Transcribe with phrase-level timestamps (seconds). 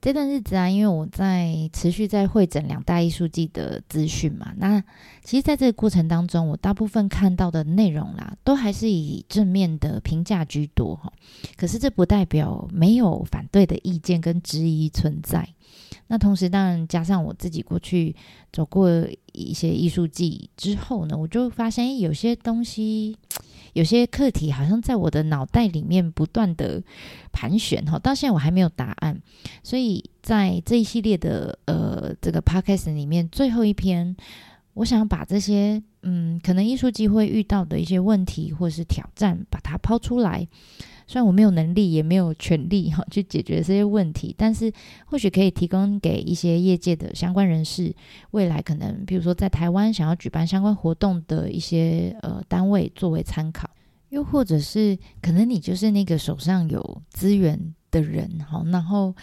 [0.00, 4.80] 这段日子啊，因为我在持续在会诊两大艺术季的资讯嘛，那
[5.24, 11.12] 其实在这个过程当中，我大部分看到的内容啦，都还是以正面的评价居多哈。
[11.56, 15.48] 可是这不代表没有反对的意见跟质疑存在。
[16.08, 18.14] 那同时，当然加上我自己过去
[18.52, 18.90] 走过
[19.32, 23.16] 一些艺术季之后呢，我就发现有些东西。
[23.74, 26.82] 有些课题好像在我的脑袋里面不断的
[27.30, 29.20] 盘旋哈，到现在我还没有答案，
[29.62, 34.16] 所以在这一系列的呃这个 podcast 里面，最后一篇，
[34.72, 40.48] 我想把这些嗯可能艺术季会遇到的一些问题或是挑战，把它抛出来。
[41.08, 44.70] 虽然我没有能力，也没有权利哈去解决这些问题，但是
[45.06, 47.94] 或许可以提供给一些业界的相关人士，
[48.32, 53.70] 未来可能比如说在台湾想要举办相关活动的一些呃单位作为参考，
[54.10, 59.14] 又或者是可能你就是那个手上有资源的人哈，然后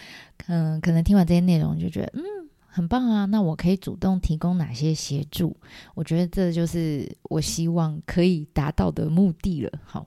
[0.48, 2.22] 嗯、可能听完这些内容就觉得嗯
[2.66, 5.56] 很棒啊，那我可以主动提供哪些协助？
[5.94, 9.70] 我觉得这就是我希望可以达到的目的了。
[9.84, 10.04] 好。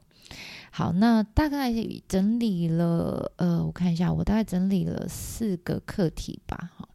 [0.72, 1.74] 好，那大概
[2.08, 6.72] 整理了，呃，我看一下，我大概整理了四个课题吧。
[6.76, 6.88] 好，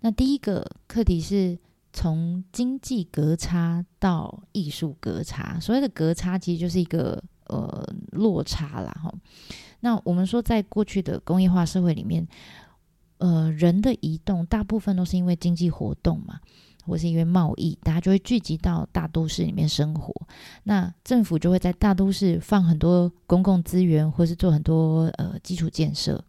[0.00, 1.58] 那第一个课题是
[1.92, 8.92] 从经济格差到艺术格差，所谓的格差其实就是一个呃落差啦。
[9.02, 9.12] 哈，
[9.80, 12.26] 那我们说，在过去的工业化社会里面，
[13.18, 16.40] 呃，人的移动大部分都是因为经济活动嘛。
[16.86, 20.14] 或是因为贸易，大家就会聚集到大都市里面生活。
[20.64, 26.22] 那政府就会在大都市放很多公共资源，或是做很多呃基础建设。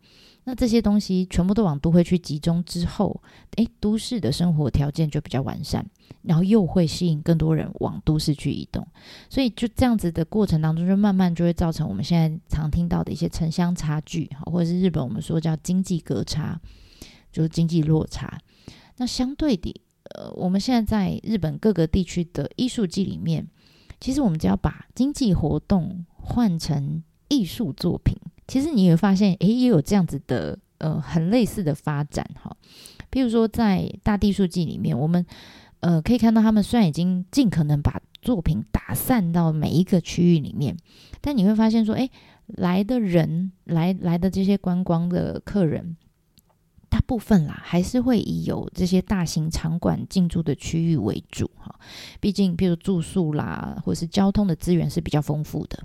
[0.48, 3.20] 那这些东西全部都往都会区集中之后，
[3.56, 5.84] 诶，都市的生活条件就比较完善，
[6.22, 8.88] 然后又会吸引更多人往都市去移动。
[9.28, 16.62] 所以就这样子的过程当中，就慢慢就会造成我们现在常听到的一些城乡差距，或者是日本我们说叫经济格差，
[17.32, 18.38] 就是经济落差。
[18.98, 19.82] 那相对的。
[20.14, 23.48] 呃，我们现在在日本各个地区的艺术季里面，
[24.00, 28.16] 其实我们只要把经济活动换成艺术作品，
[28.48, 32.56] 其实你会发现，诶，也有这样子的呃很类似的发展哈。
[33.10, 35.26] 比如说在大地艺术季里面，我们
[35.80, 40.78] 呃可以看到他们虽然已经尽可能把作品打散到每一个区域里面，
[41.22, 42.12] 但你会发现说，诶，
[42.46, 45.98] 来的人来来的这些观光的客人。
[46.90, 51.76] 大部分啦，还是会以有这些大型场馆进驻的区域为主哈。
[52.20, 55.84] 毕竟，比如住宿啦，或是交通的资源是比较丰富的。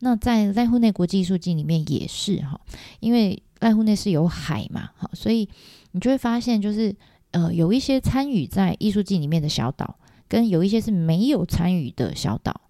[0.00, 2.60] 那在濑户内国际艺术季里面也是哈，
[3.00, 5.48] 因为濑户内是有海嘛，哈，所以
[5.92, 6.94] 你就会发现，就是
[7.30, 12.60] 呃，有一些参与在艺术季里面的小岛，跟有一些是没有参与的小岛。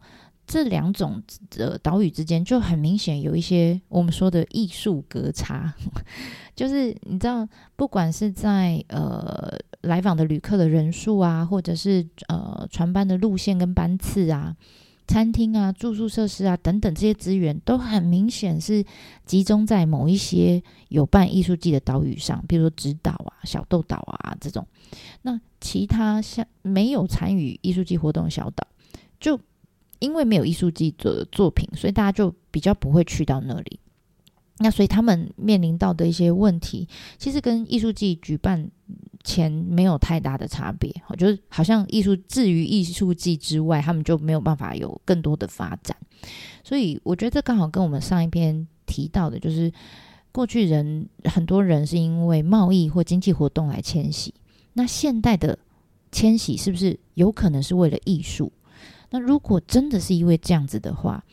[0.50, 5.72] 这两种的岛屿之间就很明显有一些我们说的艺术格差，
[6.56, 7.46] 就是你知道，
[7.76, 9.48] 不管是在呃
[9.82, 14.56] 来访的旅客的人数啊，或者是呃船班的路线跟班次啊，
[15.06, 18.84] 餐厅啊、住宿设施啊等等这些资源，都很明显是
[19.24, 24.66] 集中在某一些有办艺术季的岛屿上，比如说直岛啊、小豆岛啊这种。
[25.22, 28.66] 那其他像没有参与艺术季活动的小岛，
[29.20, 29.38] 就
[30.00, 33.78] 因为没有艺术季的作品，所以大家就比较不会去到那里。
[34.62, 38.70] 那所以他们面临到的一些问题，其实跟艺术季举办
[39.24, 40.94] 前没有太大的差别。
[41.16, 45.96] 就是好像艺术至于艺术季之外，他们就没有办法有更多的发展。
[46.62, 49.72] 所以我觉得这刚好跟我们上一篇提到的，就是
[50.30, 54.34] 过去人很多人是因为贸易或经济活动来迁徙，
[54.74, 55.58] 那现代的
[56.12, 58.52] 迁徙是不是有可能是为了艺术？
[59.10, 61.24] 那如果真的是因为这样子的话，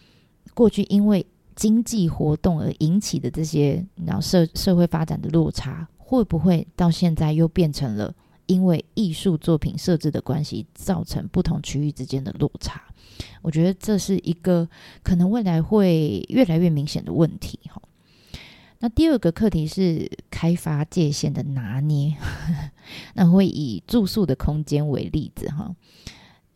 [0.53, 1.25] 过去因为
[1.55, 8.13] 经济活动而引起的这些，然后社社会发展的落差，会不会到现在又变成了
[8.47, 12.81] 因为艺术作品设置的关系，造成不同区域之间的落差？
[13.41, 14.67] 我觉得这是一个
[15.03, 17.59] 可能未来会越来越明显的问题。
[17.67, 17.81] 哈，
[18.79, 22.15] 那第二个课题是开发界限的拿捏，
[23.13, 25.75] 那会以住宿的空间为例子，哈。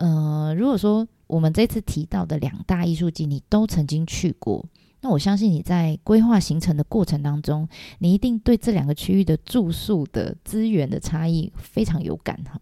[0.01, 4.65] 呃，如果说我们这次提到的两大艺术季你都曾经去过，
[5.01, 7.69] 那我相信你在规划行程的过程当中，
[7.99, 12.59] 你一定对这两个区域的住宿的资源的差异非常有感哈。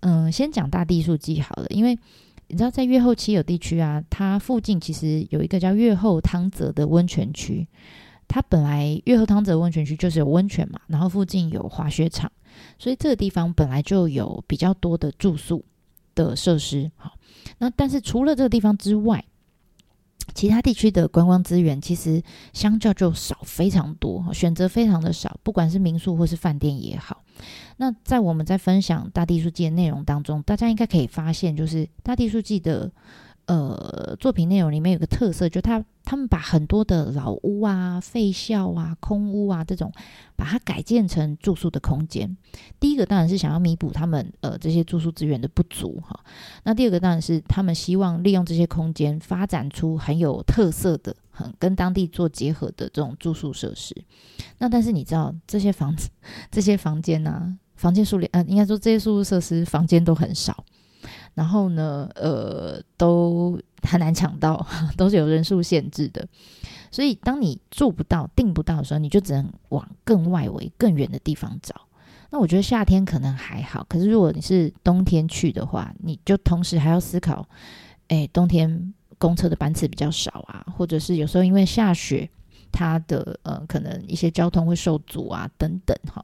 [0.00, 1.98] 嗯、先讲大地艺术季好了，因为
[2.46, 7.66] 你知道在越后期有地区啊，它附近其实有一个叫越后汤泽的温泉区。
[8.28, 12.30] 它本来越后汤泽温泉区就是有温泉嘛，然后附近有滑雪场，
[12.78, 15.64] 所以这个地方本来就有比较多的住宿
[16.14, 16.90] 的设施。
[16.96, 17.12] 好，
[17.58, 19.24] 那但是除了这个地方之外，
[20.34, 22.22] 其他地区的观光资源其实
[22.52, 27.22] 相较就少非常多，选择非常的少，不管是民宿或是饭店也好。
[27.76, 32.90] 那在我们在分享大地艺术季的内容当中，大家应该可以发现，就是大地艺术季的。
[33.46, 39.92] 呃，作品内容里面有个特色，就他他们把很多的老屋啊、废校啊、空屋啊这种，
[40.36, 42.36] 把它改建成住宿的空间。
[42.78, 46.18] 第一个当然是想要弥补他们呃这些住宿资源的不足哈。
[46.62, 53.94] 那第二个当然是他们希望利用这些空间发展出很有特色的、很跟当地做结合的这种住宿设施。
[54.58, 56.08] 那但是你知道这些房子、
[56.50, 60.64] 这些房间啊，房间数量，呃，应该说这些住宿设施房间都很少。
[61.34, 64.66] 然后呢，呃，都很难抢到，
[64.96, 66.26] 都是有人数限制的。
[66.90, 71.74] 所以，当你住不到、订不到的时候，你就只能往更外围、更远的地方找。
[72.30, 77.46] 那我觉得夏天可能还好，可是如果你是冬天去的话，你就同时还要思考，
[78.08, 82.28] 哎，冬天公车的班次比较少啊，或者是有时候因为下雪，
[82.70, 86.22] 它的呃可能一些交通会受阻啊，等等哈。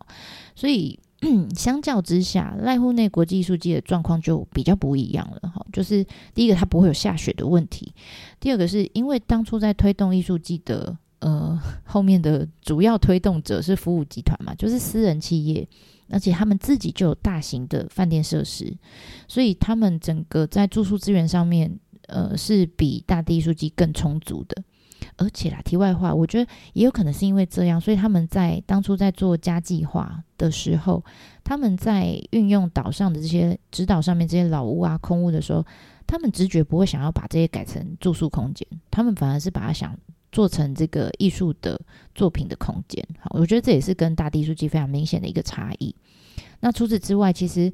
[0.54, 0.98] 所以。
[1.56, 5.66] 相较之下，濑户内国际艺术季的状况就比较不一样了哈。
[5.72, 7.92] 就是第一个，它不会有下雪的问题；
[8.38, 15.68] 第二个，是因为当初在推动艺术季的呃后面的主要推动者是服务集团嘛，就是私人企业，
[16.08, 18.72] 而且他们自己就有大型的饭店设施，
[19.26, 24.62] 所以他们整个在住宿资源上面，呃，是比大地艺术季更充足的。
[25.18, 31.04] 而且啦，题外话，我觉得也有可能是因为这样，所以他们在当初在做家计划的时候，
[31.44, 35.64] 他们在运用岛上的这些指导上面这些老屋啊、空屋的时候，
[36.06, 39.94] 他们直觉不会想要把这些改成住宿空间，他们反而是把它想
[40.30, 41.80] 做成这个艺术的
[42.14, 43.04] 作品的空间。
[43.20, 45.94] 好，我觉得这也是跟大地书记非常明显的一个差异。
[46.60, 47.72] 那除此之外，其实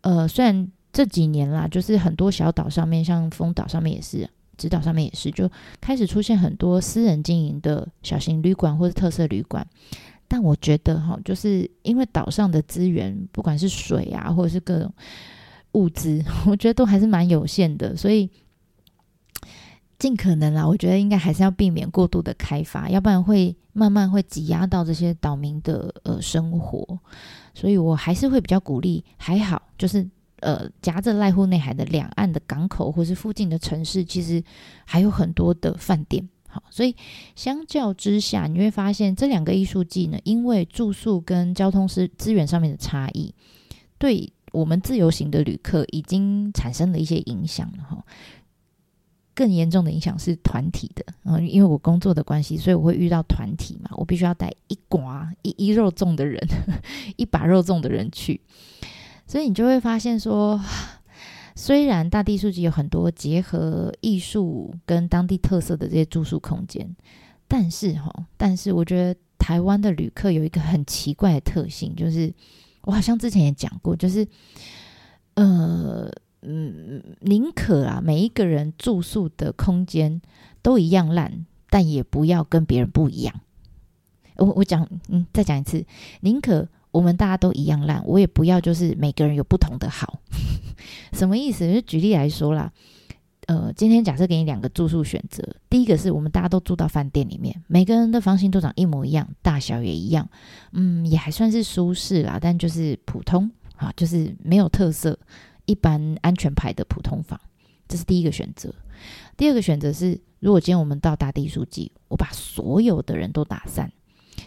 [0.00, 4.28] 呃，虽然这几年啦，就是很多小岛上面，像丰岛上面也是。
[4.56, 5.50] 指导上面也是，就
[5.80, 9.66] 开始出现很多私人经营的小型旅馆或者特色旅馆。
[10.28, 14.92] 但我觉得哈，就是因为岛上的资源，不管是水啊，或者是各种
[15.72, 18.28] 物资， 我觉得都还是蛮有限的，所以
[19.98, 26.98] 尽可能啦，我觉得应该还是要避免过度的开发，要不然会慢慢会挤压到这些岛民的呃生活。
[27.54, 30.08] 所以我还是会比较鼓励，还好就是。
[30.40, 34.42] 呃，夹着濑户内海的两岸的港口，或是附近的城市，其实
[34.84, 36.28] 还有很多的饭店。
[36.48, 36.94] 好，所以
[37.34, 43.34] 相较之下，你会发现这两个艺术季呢，因为住宿跟交通是资源上面的差异，
[43.98, 48.04] 对我们自由行的旅客已经产生了一些影响了哈。
[49.34, 56.42] 更严重的影响是团体的，嗯，因为我工作的关系，所以我会遇到团体嘛，我必须要带一寡一一肉粽的人，
[57.16, 58.40] 一把肉粽的人去。
[59.26, 60.60] 所以你就会发现说，
[61.56, 66.94] 虽然大地数据有很多结合艺术跟当地特色的这些住宿空间，
[67.48, 72.32] 但是哈，但是我觉得台湾的旅客有一个很奇怪的特性，就是
[72.82, 74.26] 我好像之前也讲过，就是
[75.34, 76.08] 呃
[76.42, 80.20] 嗯，宁可啊每一个人住宿的空间
[80.62, 83.40] 都一样烂，但也不要跟别人不一样。
[84.36, 85.84] 我我讲嗯，再讲一次，
[86.20, 86.68] 宁可。
[86.96, 90.18] 我们大家都一样烂，我也不要，就是每个人有不同的好，
[91.12, 91.70] 什么意思？
[91.70, 92.72] 就举例来说啦，
[93.48, 100.26] 呃，今天假设给你两个住宿选择，第一个是我们大家都住到饭店里面，每个人的房型都长一模一样，大小也一样，
[100.72, 105.18] 嗯，也还算是舒适啦，但就是普通啊，就是没有特色，
[105.66, 107.38] 一般安全牌的普通房，
[107.86, 108.74] 这是第一个选择。
[109.36, 113.92] 第二个选择是，如果今天我们到大地艺术季，我把所有的人都打散。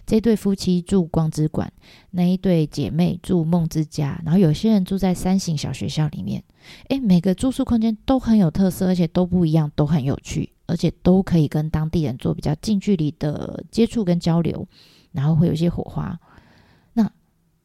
[0.05, 1.71] 这对夫妻住光之馆，
[2.11, 6.43] 那一对姐妹住梦之家，然后有些人住在三省小学校里面。
[6.89, 14.67] 诶，每个住宿空间都很有特色，而且都不一样，都很有趣，而且都可以跟当地人做比较近距离的接触跟交流，
[15.11, 16.19] 然后会有一些火花。
[16.93, 17.11] 那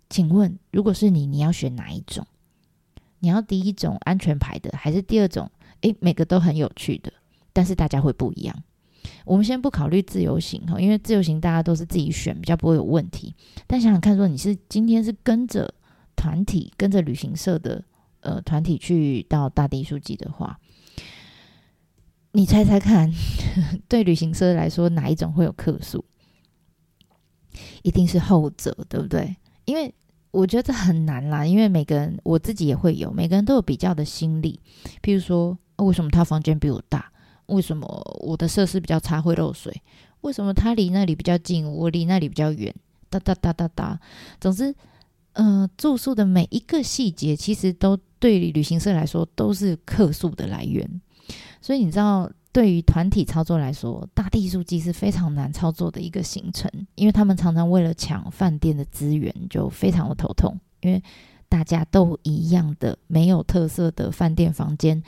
[0.08, 2.26] 请问，如果是你，你要选哪一种？
[3.18, 5.50] 你要第一种安全牌的，还是第二种？
[5.80, 7.12] 诶，每个都很有趣的，
[7.52, 8.62] 但是大家会不一样。
[9.24, 13.34] 我们先不考虑自由行哈，因为自由行大家都是自己选，比较不会有问题。
[13.66, 15.72] 但想想看，说你是今天是跟着
[16.16, 17.84] 团体、跟着旅行社的
[18.20, 20.58] 呃团体去到大地艺术季的话，
[22.32, 23.12] 你猜猜看，
[23.88, 26.04] 对旅行社来说哪一种会有客诉？
[27.82, 29.36] 一定是后者，对不对？
[29.64, 29.94] 因为
[30.32, 34.58] 我觉得这很难啦，因为每个人我自己也会有，每个人都有比较的心理。
[35.02, 37.12] 譬如说，为什么他房间比我大？
[37.46, 37.86] 为什么
[38.20, 39.82] 我的设施比较差会漏水？
[40.22, 42.74] 为什么他离那里比较近，我离那里比较远？
[43.10, 44.00] 哒哒哒哒哒。
[44.40, 44.74] 总之，
[45.34, 51.00] 呃，住宿的每一个细节，其实都对旅行社来说都是客诉的来源。
[51.60, 60.58] 所以你知道，对于团体操作来说，大地艺术季是非常难操作的一个行程，因为他们常常为了抢饭店的资源，就非常的头痛。
[60.80, 61.02] 因为
[61.48, 65.02] 大家都一样的没有特色的饭店房间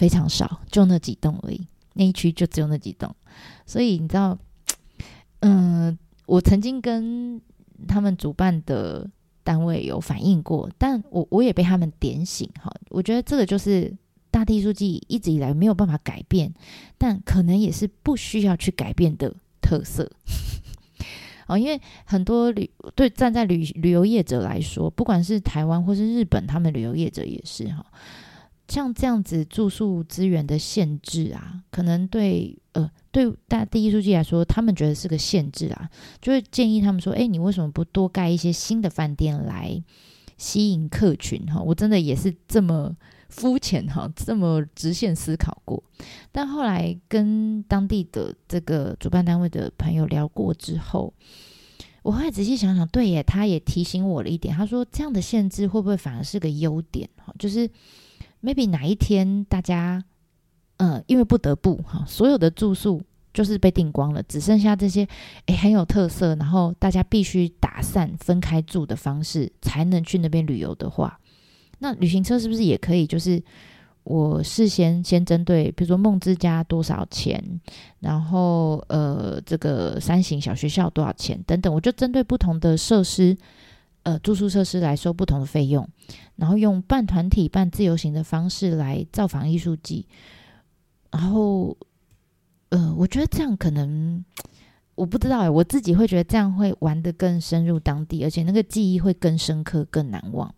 [0.00, 1.60] 非常少，就那几栋而已。
[1.92, 3.14] 那一区就只有那几栋，
[3.66, 4.38] 所以你知道，
[5.40, 7.38] 嗯、我曾经跟
[7.86, 9.06] 他们主办的
[9.44, 12.72] 单位有反映过，但我我也被他们点醒哈。
[12.88, 13.94] 我觉得这个就是
[14.30, 16.50] 大地书记一直以来没有办法改变，
[16.96, 20.10] 但可能也是不需要去改变的特色。
[21.46, 27.84] 哦，因为很多旅对站在旅旅游业者来说，不管是台湾或是日本，他们旅游业者也是哈。
[28.70, 35.90] 像这样子住宿资源的限制啊，可能对呃对大第一书记来说，他们觉得是个限制啊，
[36.22, 39.82] 就会建议他们说：“哎，你为什么不多盖一些新的饭店来
[40.38, 42.96] 吸引客群？”哈，我真的也是这么
[43.28, 45.82] 肤浅哈，这么直线思考过。
[46.30, 51.12] 但后来跟当地的这个主办单位的朋友聊过之后，
[52.04, 57.10] 我后来仔细想想，对耶，他也提醒我了一点，他说这样的限制会不会反而是个优点？
[57.16, 57.68] 哈，就是。
[58.42, 60.02] Maybe 哪一天大家，
[60.78, 65.06] 呃，因为不得不哈，所有的住宿就是被订光了，只剩下这些
[65.46, 71.20] 诶很有特色，然后大家必须打散分开住的方式才能去那边旅游的话，
[71.78, 73.06] 那旅行车是不是也可以？
[73.06, 73.42] 就是
[74.02, 77.42] 我事先先针对，比如说梦之家多少钱，
[78.00, 83.36] 然后呃这个三型小学校多少钱等等，我就针对不同的设施。
[84.10, 85.88] 呃，住宿设施来收不同的费用，
[86.34, 90.04] 然后用半团体、半自由行的方式来造访艺术季，
[91.12, 91.76] 然后，
[92.70, 94.24] 呃，我觉得这样可能
[94.96, 100.52] 我不知道哎，我自己会觉得这样会玩得更深入当地，而且那个记忆会更深刻、更难忘。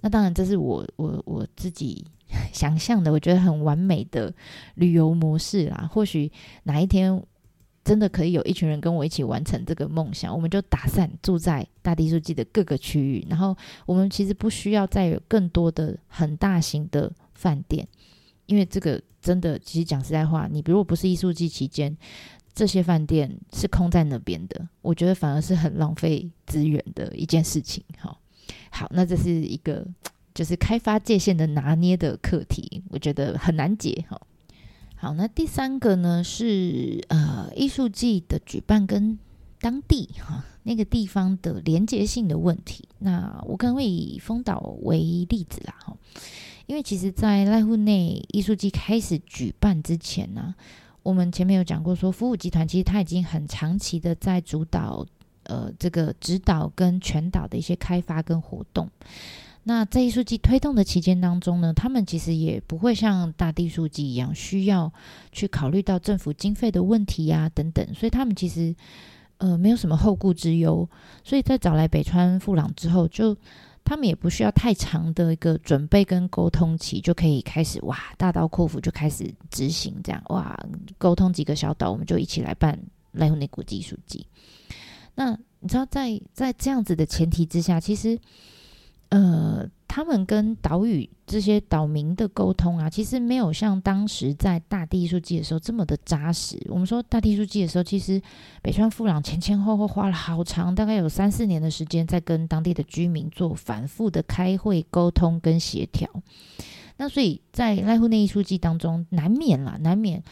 [0.00, 2.04] 那当然，这是我我我自己
[2.52, 4.34] 想象的，我觉得很完美的
[4.74, 5.88] 旅游模式啦。
[5.92, 6.32] 或许
[6.64, 7.22] 哪一天。
[7.82, 13.56] 真的可以有一群人跟我一起完成这个梦想，我们就打散住在大地艺术季的各个区域，然后
[13.86, 17.86] 我们其实不需要再有更多的很大型的饭店，
[18.46, 21.96] 因为这个真的，其实讲实在话，你如果不是艺术季期间，
[22.54, 27.82] 这些饭店是空在那边的，我觉得反而是很浪费资源的一件事情。
[27.98, 28.20] 好，
[28.70, 29.86] 好，那这是一个
[30.34, 34.04] 就是开发界限的拿捏的课题，我觉得很难解。
[34.08, 34.20] 哈。
[35.02, 39.18] 好，那第三个呢是呃艺术季的举办跟
[39.58, 42.86] 当地哈那个地方的连接性的问题。
[42.98, 44.98] 那我可能会以丰岛为
[45.30, 45.96] 例子啦哈，
[46.66, 50.54] 因为其实，在濑户内艺术季开始举办之前呢，
[51.02, 55.06] 我们前面有讲过说，福武集团其实它已经很长期的在主导
[55.44, 58.90] 呃这个指导跟全岛的一些开发跟活动。
[59.62, 64.90] 那在艺术季推动的期间当中呢，他们其实也不会像大地艺术季一样需要
[65.32, 68.74] 去考虑到政府经费的问题呀、等等，所以他们其实
[69.36, 70.88] 呃没有什么后顾之忧，
[71.22, 73.36] 所以在找来北川富朗之后，就
[73.84, 80.58] 他们也不需要太长的一个准备跟沟通期，就可以开始哇大刀阔斧就开始执行这样哇
[80.96, 82.76] 沟通几个小岛，我们就一起来办
[83.14, 84.26] 濑户内国际艺术季。
[85.14, 88.18] 那你知道在在这样子的前提之下，其实。
[89.10, 96.64] 呃，他们跟岛屿这些岛民的沟通啊，其实没有像当时在大地艺术季的时候这么的扎实。
[96.68, 98.22] 我们说大地艺术季的时候，其实
[98.62, 106.08] 北川富朗前前后后花了好长，大概有三四年的时间，在跟当地的居民做反复的开会、沟通跟协调。
[106.96, 110.22] 那所以在濑户内艺术季当中，难免啦，难免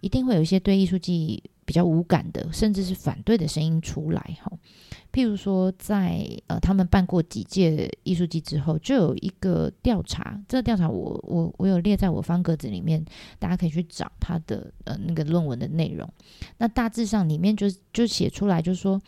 [0.00, 4.52] 一定会有一些对艺术季比较无感的，甚至是反对的声音出来哈。
[5.10, 10.38] 譬如说在，呃，他们办过几届艺术季之后，就有一个调查。
[10.46, 13.02] 这个调查我我我有列在我方格子里面，
[13.38, 16.08] 大家可以去找他的呃那个论文的内容。
[16.58, 19.00] 那大致上里面就就写出来，就是说，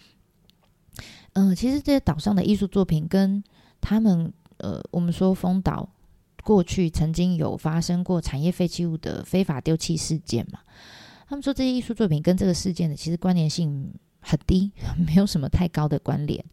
[1.34, 3.44] 嗯、呃，其实这些岛上的艺术作品跟
[3.80, 5.86] 他们呃，我们说丰岛
[6.42, 10.60] 过去曾经有发生过产业废弃物的非法丢弃事件嘛，
[11.28, 13.92] 他们说这些艺术作品跟这个事件的其实关联性。
[14.20, 14.70] 很低，
[15.06, 16.44] 没有什么太高的关联。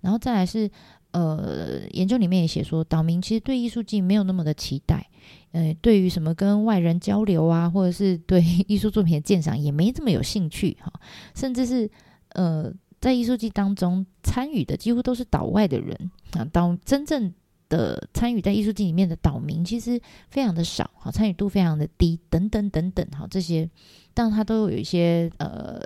[0.00, 0.70] 然后再来是，
[1.12, 5.08] 呃，研究里面也写说，岛民其实对艺术季没有那么的期待，
[5.52, 10.92] 呃，对于什么跟外人交流啊，或者是对艺术作品的鉴赏也没这么有兴趣哈。
[11.34, 11.90] 甚至是，
[12.30, 17.32] 呃，在艺术季当中参与的几乎都是岛外的人啊，岛真正
[17.68, 23.68] 的参与在艺术季里面的岛民其实非常的少，好，参与度非常的低，等等等等，好，这些，
[24.12, 25.80] 但它都有一些呃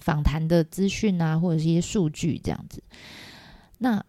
[0.00, 2.82] 访谈的资讯啊，或者是一些数据这样子。
[3.78, 4.04] 那、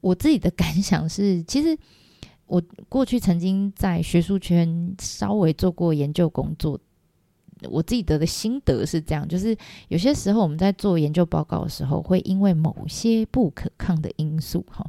[0.00, 1.76] 我自己的 感想是，其实
[2.46, 6.78] 我过去曾经在学术圈稍微做过研究工作。
[7.70, 9.56] 我自己得的心得是这样，就是
[9.88, 14.84] 有些时候我们在做研究报告的时候，会因为某些不可抗的因素，哈，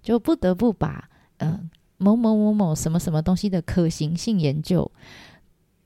[0.00, 1.60] 就不得不把呃
[1.98, 4.88] 某某某某什么什么东西的可行性研究，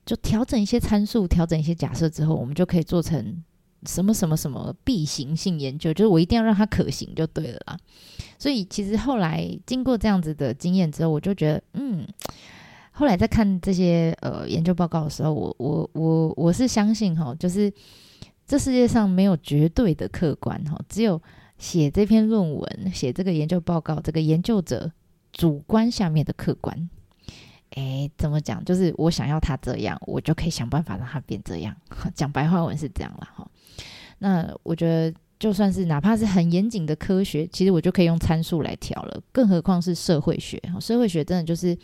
[0.05, 3.43] 就调整一些参数，调整一些假设之后，我们就可以做成
[3.87, 7.79] 什么什么什么必行性研究，就是我一定要让它可行就对了啦。
[8.39, 12.07] 所以其实后来经过这样子的经验之后，我就觉得嗯。
[12.91, 17.73] 后来在看这些呃研究报告的时候，我我我我是相信哈，就是
[18.45, 21.23] 这世界上没有绝对的客观哈，只有
[21.59, 24.91] 写这篇论文、写这个研究报告这个研究者
[25.31, 26.91] 主观下面的客观。
[27.77, 28.65] 诶，怎么讲？
[28.65, 31.77] 就是我想要他这样，我就可以想办法让他变这样。
[32.17, 33.49] 讲白话文是这样了哈。
[34.19, 40.61] 那我觉得，就算是哪怕是很严谨的科学，其实我就可以用参数来调了，更何况是社会学。
[40.81, 41.77] 社会学真的就是。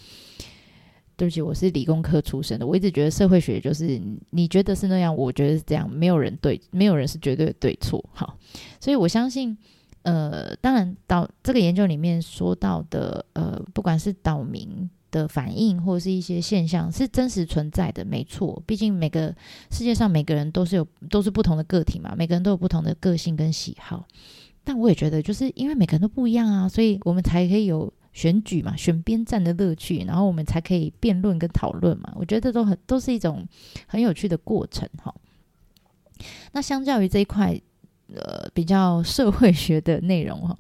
[1.16, 2.66] 对不起，我是理工科出身的。
[2.66, 8.04] 我一直觉得社会学就是你觉得是那样，我觉得是这样，没有人对， 没有人是绝对的对错。
[8.12, 8.36] 好，
[8.80, 9.56] 所以我相信，
[10.02, 18.60] 呃，当然岛这个研究里面说到的，呃，不管是岛民的反应或者是一些现象，是真实存在的，没错。
[18.66, 19.34] 毕竟每个
[19.70, 24.04] 世界上每个人都是有都是不同的个体嘛，每个人都有不同的个性跟喜好。
[24.64, 27.92] 但我也觉得，就是因为每个人都不一样啊，所以我们才可以有。
[28.14, 32.12] 选举嘛，选边站的乐趣，然后我们才可以辩论跟讨论嘛。
[32.14, 33.44] 我觉得都很都是一种
[33.88, 35.12] 很有趣的过程哈。
[36.52, 37.60] 那相较于这一块
[38.14, 40.56] 呃比较社会学的内容哈，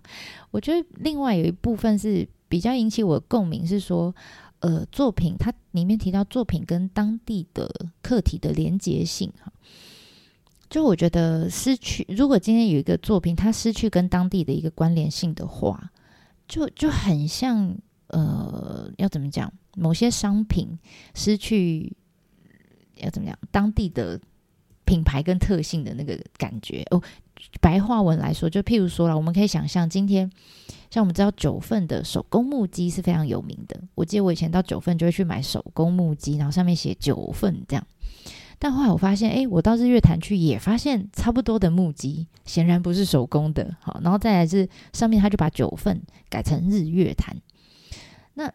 [0.50, 4.12] 我觉得另外有一部分是比较引起我共鸣，是说
[4.60, 7.68] 呃作品它里面提到作品跟当地的
[8.02, 9.52] 课题的连结性哈。
[10.68, 15.90] 就我觉得失去，如果今天有一个作品它失去跟当地的一个关联性的话。
[16.46, 17.74] 就就很像，
[18.08, 19.50] 呃，要怎么讲？
[19.78, 20.78] 某些商品
[21.14, 21.90] 失去
[22.96, 23.38] 要怎么讲？
[23.50, 24.20] 当地的
[24.84, 27.02] 品牌跟特性的那个感觉哦。
[27.62, 30.30] 白话文来说，就譬如说了，我们可以想象，今天
[30.94, 33.76] 像我们知道九份的手工木屐是非常有名的。
[33.96, 37.84] 我记得我以前到九份就会去买手工木屐，然后上面写九份这样。
[38.60, 43.76] 但后来我发现，哎，我到日月潭去也发现差不多的木屐，显然不是手工的。
[43.80, 47.36] 好，然后再来是上面他就把九份改成日月潭。
[48.34, 48.48] 那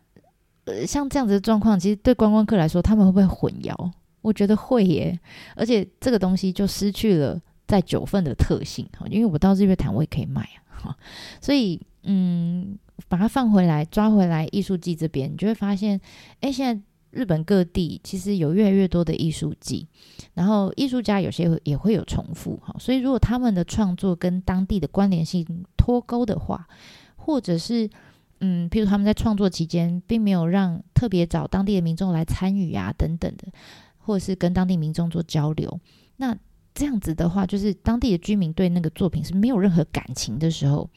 [0.63, 3.91] 呃，像这样子的状况，其实对观光客来说，他们会不会混淆？
[4.21, 5.19] 我觉得会耶。
[5.57, 8.87] 而且这个东西就失去了在九份的特性。
[9.09, 10.47] 因为我到日月潭我也可以卖
[10.81, 10.95] 啊。
[11.41, 15.99] 所以嗯，把它放回来，抓回来艺术季这边，你就会发现，
[16.41, 16.81] 哎，现在。
[17.11, 19.87] 日本各地其实有越来越多的艺术季，
[20.35, 25.43] 然后艺术家有些也会有重复哈，所以如果他们的创作跟当地的关联性
[25.75, 26.67] 脱钩的话，
[27.15, 27.89] 或者是
[28.41, 33.47] 嗯，譬如他们在创作期间并没有让特别找当地的民众来参与啊等等的，
[33.97, 35.79] 或者是跟当地民众做交流，
[36.17, 36.37] 那
[36.75, 40.87] 这样子的话，就是当地的居民对那个作品是没有任何感情的时候。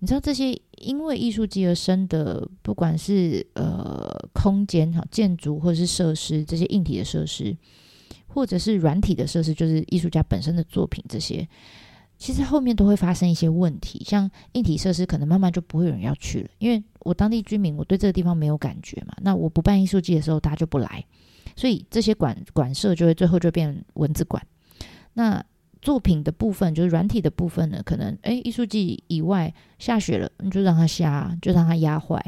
[0.00, 7.56] 你知道这些因为艺术季而生的，不管是呃空间哈建筑或者是设施，这些硬体的设施，
[8.28, 11.46] 或者是软体的设施，就是艺术家本身的作品，这些
[12.16, 14.02] 其实后面都会发生一些问题。
[14.04, 19.14] 像硬体设施，可能慢慢就不会有人要去了，因为我当地居民我对这个地方没有感觉嘛。
[19.20, 21.04] 那我不办艺术季的时候，大家就不来，
[21.56, 24.40] 所以这些馆馆舍就会最后就变蚊子馆。
[25.14, 25.44] 那
[25.80, 32.20] 作品的部分就是软体的部分呢，可能诶，艺术季以外下雪了，你就让它下，就让它压坏，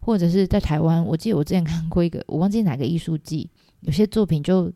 [0.00, 3.48] 或者是在台湾，我记得我之前看过一个，我忘记哪个艺术季，
[3.80, 4.72] 有些作品就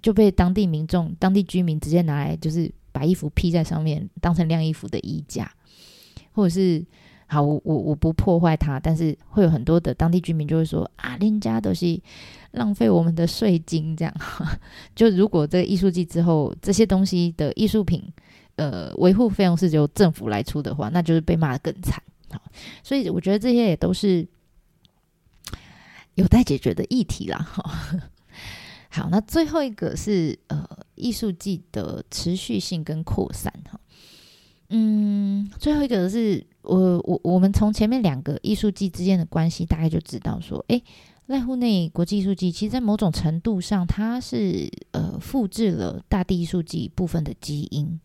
[0.00, 5.50] 就被当地民众、当地居民直接拿来，就是把衣服披在上面，当成晾衣服的衣架，
[6.32, 6.84] 或者是。
[7.28, 12.00] 好，我我我不破坏它，但是会有很多的当地居民就会说啊，人家都是
[12.52, 14.14] 浪费我们的税金，这样。
[14.94, 18.02] 就如果这个艺术季之后这些东西的艺术品，
[18.54, 22.00] 呃，维护费用是由政府来出的话，那就是被骂得更惨。
[22.30, 22.40] 好，
[22.84, 24.26] 所以我觉得这些也都是
[26.14, 27.44] 有待解决的议题啦。
[28.88, 33.80] 好，那最后一个是呃，艺术季的持续性跟扩散哈。
[34.68, 40.82] 嗯，最后一个是我我我们从前面两个艺术季之间的关系，大概就知道说，诶，
[41.28, 48.00] 濑户内国际艺术季，其实在某种程度上，它是呃复制了大地艺术季部分的基因。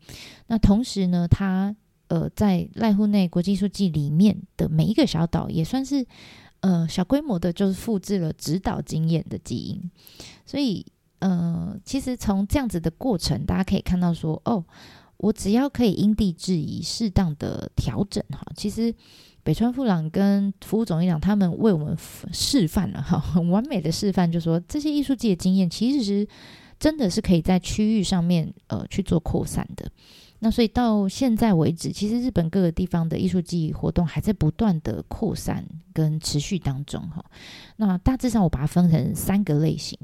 [0.48, 1.76] 那同时呢，它
[2.08, 6.06] 呃在濑户内国际艺术季里面的每一个小岛，也算是
[6.60, 9.92] 呃，小规模的就是复制了指导经验的基因，
[10.46, 10.86] 所以
[11.18, 14.64] 呃，其实从这样子的过程，大家可以看到说，哦，
[15.22, 18.94] 我只要可以因地制宜、适当的调整哈，其实
[19.44, 21.96] 北川富朗跟福武总一郎他们为我们
[22.34, 26.28] 示范了哈， 很完美的示范，就说这些艺术季的经验其实是
[26.80, 29.90] 真的是可以在区域上面呃去做扩散的。
[30.40, 37.24] 那所以到现在为止，其实日本各个地方的艺术季活动还在不断的扩散跟持续当中哈。
[37.76, 39.96] 那大致上我把它分成三个类型，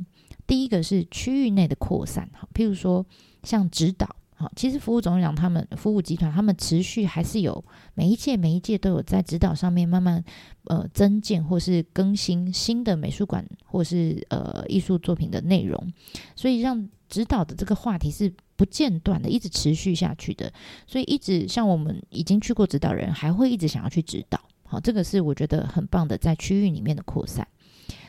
[0.46, 3.04] 第一个是区域内的扩散哈，譬如说
[3.42, 7.64] 像指导好，其实服务总一郎他们服务集团他们持续还是有
[7.96, 10.24] 每一届每一届都有在指导上面慢慢
[10.66, 15.92] 呃增建或是更新新的美术馆或是呃艺术作品的内容，
[16.36, 18.34] 所以让指导的这个话题是。
[18.58, 20.52] 不间断的，一直持续下去的，
[20.88, 24.42] 所以一直像我们已经去过指导人，还会一直想要去指导。
[24.64, 27.48] 好，这个是我觉得很棒的，在区域里面的扩散。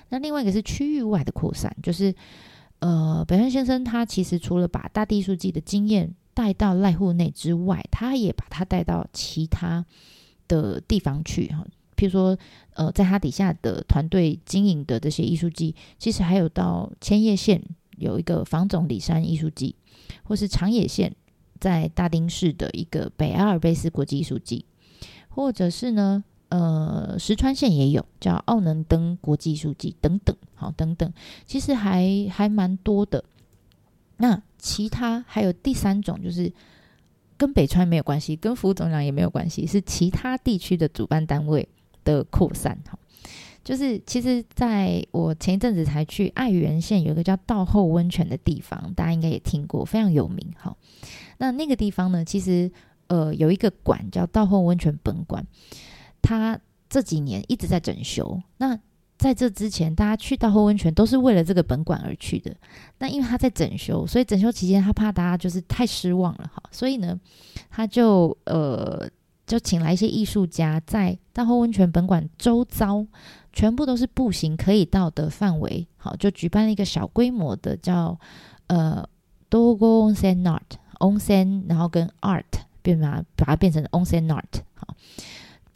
[0.08, 2.14] 那另外一个是区域外的扩散，就是
[2.80, 9.84] 呃，北川先生他其实除了把大地艺术季的经验带到濑户内之外，他也把它带到其他
[10.46, 11.66] 的地方去哈。
[11.96, 12.38] 譬如说，
[12.74, 17.62] 呃，在他底下的团队经营的这些艺术季，其实还有到千叶县
[17.96, 19.74] 有一个房总里山艺术季。
[20.22, 21.14] 或是长野县
[21.58, 24.64] 在大町市的一个北阿尔卑斯国际艺术季，
[25.28, 31.10] 或者是呢，呃，石川县也有叫奥能登国际艺术季等等，好，等等，
[31.46, 33.24] 其实还还蛮多的。
[34.16, 36.52] 那其他还有第三种，就是
[37.36, 41.68] 跟北川没有关系，跟福武总长也没有关系，是其他地区的主办单位
[42.02, 42.98] 的扩散，哈。
[43.64, 50.38] 就是，其实在我前一阵子才去爱媛县有一个叫道后温泉的地方，大家应该也听过，非常有名。
[50.56, 50.74] 哈，
[51.36, 52.70] 那那个地方呢，其实
[53.08, 55.46] 呃有一个馆叫道后温泉本馆，
[56.22, 58.40] 它这几年一直在整修。
[58.56, 58.78] 那
[59.18, 62.54] 在这之前，大家去大后温泉都是为了这个本馆而去的。
[62.98, 67.18] 那因为他在整修，所以整修期间他怕大家就是太失望了，哈，所以呢，
[67.68, 69.06] 他就呃
[69.46, 73.06] 就请来一些艺术家在大后温泉本馆周遭。
[73.50, 78.16] 全部都是步行可以到的范围，好，就举办了一个小规模的叫
[78.68, 79.04] 呃
[79.50, 80.60] Dogo Onsen Art
[81.00, 82.44] Onsen，然后跟 Art
[82.82, 84.94] 变把把它变成 Onsen Art，好，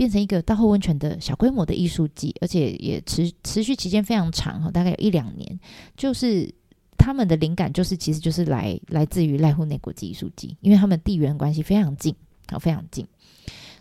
[0.03, 5.61] 变成一个道后温泉的小规模的艺术季，而且也持持续期间非常长哈，大概有一两年。
[5.97, 6.53] 就是
[6.99, 12.12] 他们的灵感就是其实就是来来自于濑户内国际艺术季，因为他们地缘关系非常近，
[12.51, 13.07] 好，非常近，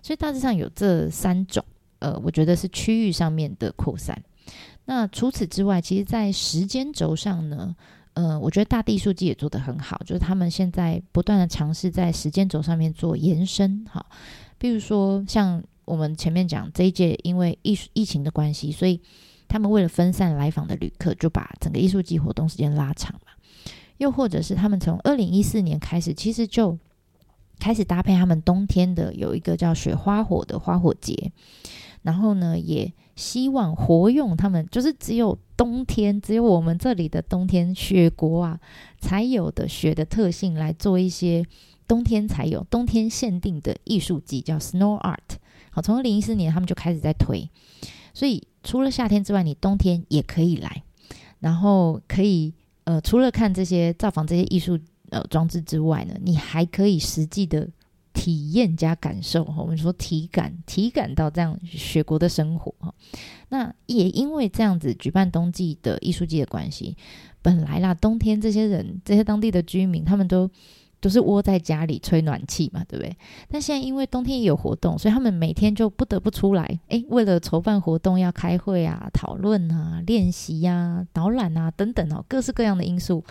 [0.04, 1.66] 所以大致上有这三种。
[1.98, 4.16] 呃，我觉得是区域上面的扩散。
[4.86, 7.76] 那除此之外，其实，在时间轴上呢，
[8.14, 13.84] 呃，我觉得大地艺术季也做得很好，就是他们现在不断的尝试在时间轴上面做延伸。
[13.90, 14.06] 哈，
[14.60, 19.02] 比如说像我们前面讲这一届，因为疫疫情的关系，所以
[19.48, 23.32] 他们为了分散来访的旅客，就把整个艺术季活动时间拉长嘛。
[23.98, 26.78] 又或者是他们从二零一四年开始，其实就
[27.60, 31.32] 开始搭配他们冬天的有一个叫雪花火的花火节。
[32.02, 38.60] 然后呢，也希望活用他们，就是只有冬天，只有我们这里的冬天，雪国啊
[39.00, 41.46] 才有的雪的特性，来做一些
[41.88, 45.38] 冬天才有、冬天限定的艺术季，叫 Snow Art。
[45.72, 47.50] 好，从二零一四年他们就开始在推，
[48.14, 50.84] 所以除了夏天之外，你冬天也可以来，
[51.40, 52.54] 然后可以
[52.84, 54.78] 呃，除了看这些造访这些艺术
[55.10, 57.68] 呃装置之外呢，你还可以实际的。
[58.14, 62.94] 体验加感受，我们说体感，体感到这样雪国的生活哈。
[63.48, 66.98] 那也因为这样子举办冬季的艺术季的关系，
[67.42, 70.48] 本来啦，冬天这些人，这些当地的居民，他们都
[71.02, 73.14] 都是窝在家里吹暖气嘛，对不对？
[73.50, 83.22] 但现在因为冬天也有活动，所以他们每天就不得不出来，诶，为了筹办活动要开会啊、讨论啊、练习呀、导览啊等等哦，各式各样的因素，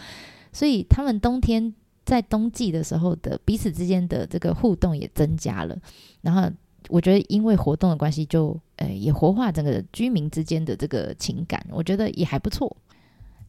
[0.52, 1.72] 所以他们冬天。
[2.02, 5.78] 在冬季的时候的彼此之间的这个互动也增加了，
[6.22, 6.50] 然后
[6.88, 12.74] 我觉得因为活动的关系，就呃也活化整个居民之间的这个情感，我觉得也还不错。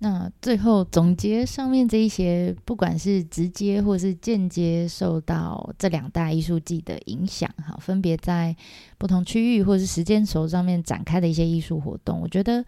[0.04, 8.56] 那最后总结上面这一些，不管是直接或是间接受到这两大艺术季的影响，哈，分别在
[8.98, 12.66] 不同区域或是时间轴上面展开的一些艺术活动，我觉得。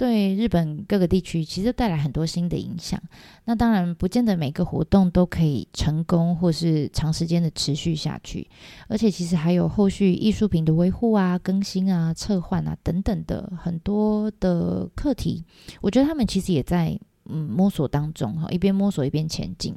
[0.00, 2.98] 对日本各个地区其实带来很多新的影响。
[3.44, 8.48] 那当然不见得每个活动都可以成功或是长时间的持续下去，
[8.88, 15.44] 而且其实还有后续艺术品的维护啊、更新啊、策换啊等等的很多的课题。
[15.82, 19.76] 我觉得他们其实也在嗯摸索当中哈，一边摸索一边前进。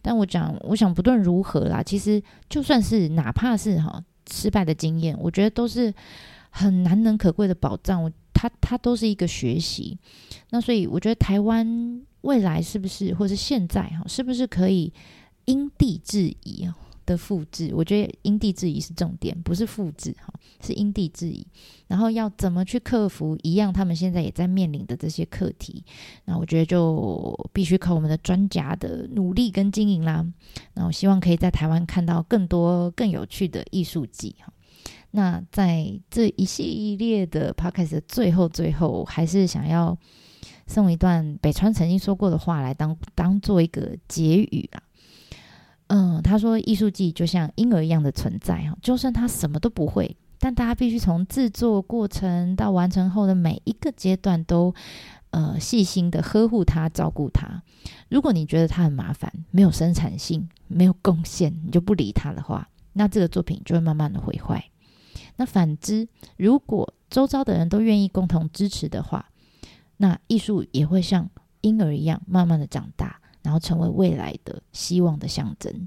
[0.00, 5.92] 但我讲，我想不论如何啦，其实就算是哪怕是哈失败的经验，我觉得都是
[6.50, 8.12] 很难能可贵的宝藏。
[8.44, 9.96] 它它都是一个学习。
[10.50, 14.92] 那所以我觉得台湾未来是不是，或是现在哈，是不是可以
[15.46, 16.68] 因地制宜？
[17.06, 21.46] 的复制，我觉得因地制宜是重点，不是复制哈，是因地制宜。
[21.86, 25.84] 然后要怎么去克服一样，他们现在也在面临的这些课题，
[26.24, 30.24] 那我觉得就必须靠我们的专家的努力跟经营啦。
[30.72, 34.50] 那我希望可以在台湾看到更多更有趣的艺术季哈。
[35.16, 39.96] 那在这一系列的 podcast 的最后，最后还是想要
[40.66, 44.82] 送一段北川曾经说过的话来当当做一个结语啊。
[45.86, 54.74] 嗯，他说艺术季就像婴儿一样的存在哈，就算他什么都不会，但大家必须从制作过程到完成后的每一个阶段都
[55.30, 57.62] 呃细心的呵护他、照顾他。
[58.08, 64.64] 如果你觉得他很麻烦、没有生产性、没有贡献，你就不理他的话，那这个作品就会慢慢的毁坏。
[65.36, 69.30] 那反之，如果周遭的人都愿意共同支持的话，
[69.96, 73.20] 那艺术也会像婴儿一样慢慢的长大。
[73.44, 75.86] 然后成为未来的希望的象征。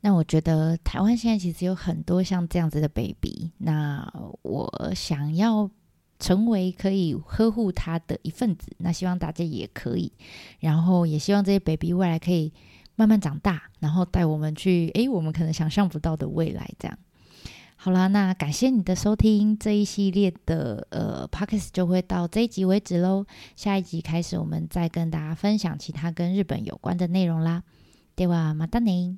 [0.00, 3.52] 那我觉得台湾现在其实有很多像这样子的 baby。
[3.58, 5.70] 那我想要
[6.18, 8.74] 成为可以呵护他的一份子。
[8.78, 10.12] 那希望大家也可以。
[10.58, 12.52] 然后也希望这些 baby 未来可以
[12.96, 16.68] 慢慢长大，然后带我们去诶，我们可能想象不到的未来。
[16.80, 16.98] 这样。
[17.81, 23.25] 好啦，那感谢你的收听，这一系列的呃 Podcast 就会到这一集为止喽。
[23.55, 27.63] 下一集开始，我们再跟大家分享其他跟日本有关的内容啦。
[28.15, 29.17] ではまたね。